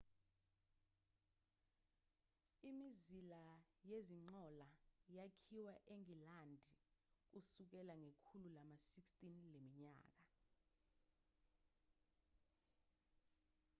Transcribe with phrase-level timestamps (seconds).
[2.69, 3.43] imizila
[3.89, 4.69] yezinqola
[5.17, 6.69] yakhiwa engilandi
[7.31, 9.09] kusukela ngekhulu lama-16
[9.53, 10.19] leminyaka